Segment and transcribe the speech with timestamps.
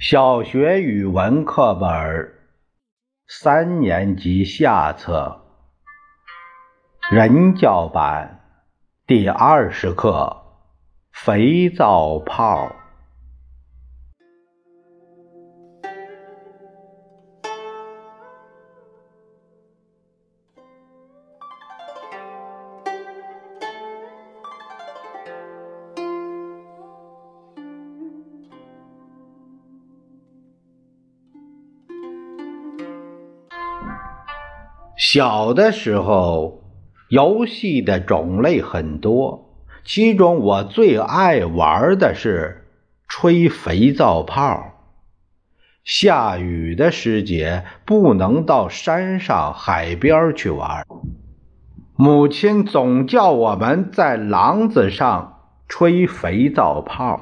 [0.00, 2.32] 小学语文课本
[3.26, 5.40] 三年级下册
[7.10, 8.40] 人教版
[9.08, 10.36] 第二十课
[11.10, 12.77] 肥皂泡。
[35.10, 36.64] 小的时候，
[37.08, 42.66] 游戏的种类很多，其中我最爱玩的是
[43.08, 44.74] 吹肥皂泡。
[45.82, 50.84] 下雨的时节，不能到山上、海边去玩，
[51.96, 57.18] 母亲总叫我们在廊子上吹肥皂泡。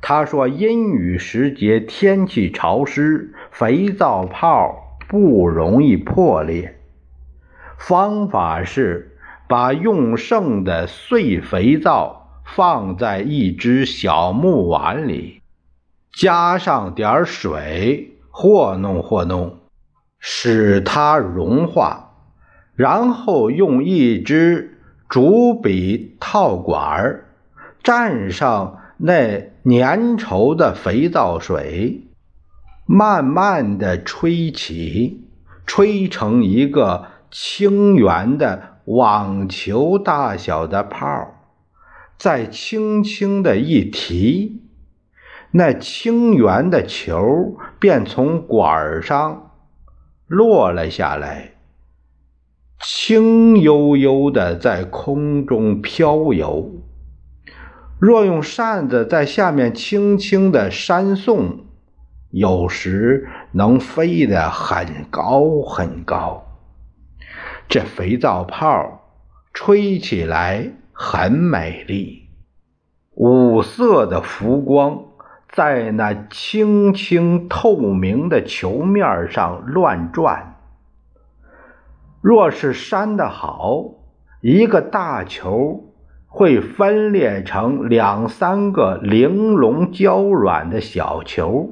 [0.00, 6.74] 她说，阴雨时节，天气潮湿，肥皂泡不容易破裂。
[7.78, 9.16] 方法是
[9.48, 15.40] 把用剩的碎肥皂放在一只小木碗里，
[16.12, 19.58] 加上点水，和弄和弄，
[20.18, 22.10] 使它融化，
[22.74, 27.24] 然后用一支竹笔套管
[27.82, 32.02] 蘸上那粘稠的肥皂水，
[32.86, 35.24] 慢慢的吹起，
[35.64, 37.06] 吹成一个。
[37.30, 41.34] 清圆的网球大小的泡，
[42.16, 44.62] 再轻轻的一提，
[45.50, 49.52] 那清圆的球便从管上
[50.26, 51.52] 落了下来，
[52.80, 56.70] 轻悠悠的在空中飘游。
[58.00, 61.66] 若用扇子在下面轻轻的扇送，
[62.30, 66.47] 有时能飞得很高很高。
[67.68, 69.10] 这肥皂泡
[69.52, 72.30] 吹起来很美丽，
[73.14, 75.04] 五色的浮光
[75.50, 80.56] 在那清清透明的球面上乱转。
[82.22, 83.84] 若是扇得好，
[84.40, 85.92] 一个大球
[86.26, 91.68] 会分裂成两三个玲珑娇软的小球，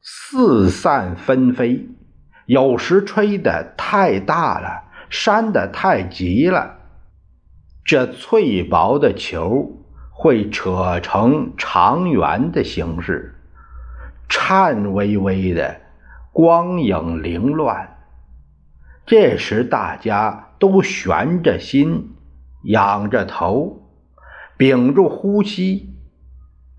[0.00, 1.90] 四散纷飞。
[2.46, 4.84] 有时吹得太大了。
[5.10, 6.78] 扇得太急了，
[7.84, 13.34] 这脆薄的球会扯成长圆的形式，
[14.28, 15.80] 颤巍巍的，
[16.32, 17.98] 光影凌乱。
[19.04, 22.14] 这时大家都悬着心，
[22.62, 23.82] 仰着头，
[24.56, 25.96] 屏住呼吸。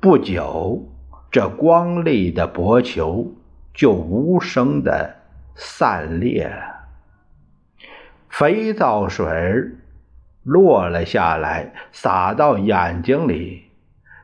[0.00, 0.88] 不久，
[1.32, 3.34] 这光丽的薄球
[3.74, 5.16] 就无声的
[5.56, 6.79] 散裂了。
[8.30, 9.26] 肥皂水
[10.44, 13.64] 落了下来，洒到眼睛里，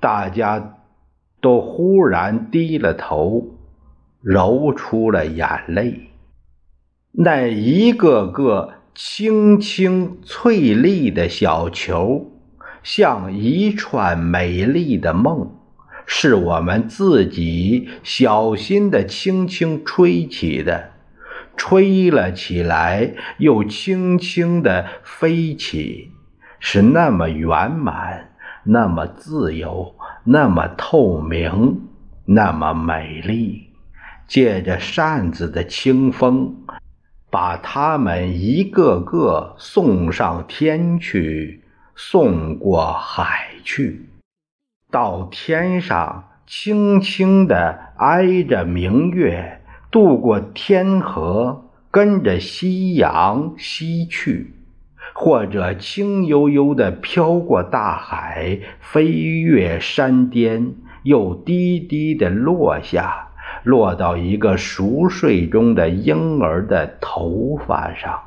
[0.00, 0.78] 大家
[1.40, 3.58] 都忽然低了头，
[4.20, 6.08] 揉出了眼泪。
[7.12, 12.32] 那一个个清清翠绿的小球，
[12.82, 15.54] 像一串美丽的梦，
[16.06, 20.90] 是我们自己小心的轻轻吹起的。
[21.62, 26.10] 吹了起来，又轻轻地飞起，
[26.58, 28.30] 是那么圆满，
[28.64, 29.94] 那么自由，
[30.24, 31.82] 那么透明，
[32.24, 33.68] 那么美丽。
[34.26, 36.56] 借着扇子的清风，
[37.30, 41.62] 把它们一个个送上天去，
[41.94, 44.08] 送过海去，
[44.90, 49.59] 到天上轻轻地挨着明月。
[49.90, 54.54] 渡过天河，跟着夕阳西去，
[55.14, 63.30] 或者轻悠悠地飘过大海，飞越山巅，又低低地落下，
[63.64, 68.22] 落到一个熟睡中的婴儿的头发上。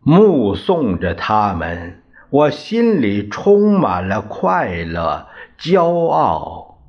[0.00, 5.26] 目送着他们，我心里充满了快乐、
[5.58, 6.80] 骄傲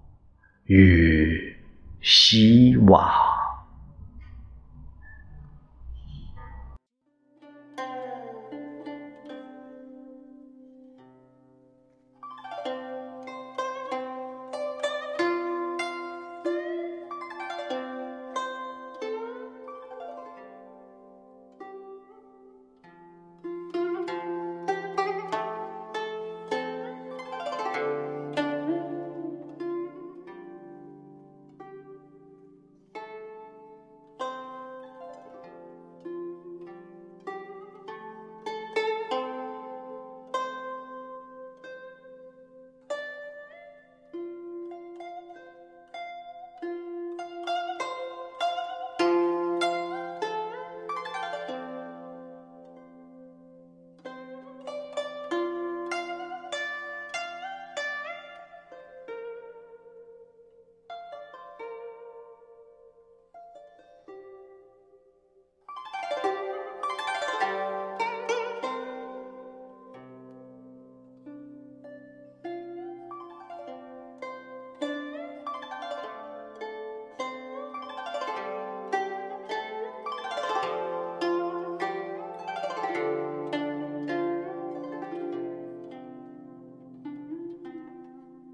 [0.66, 1.56] 与
[2.02, 3.10] 希望。